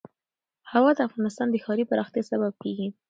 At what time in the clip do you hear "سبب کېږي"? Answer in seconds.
2.31-2.87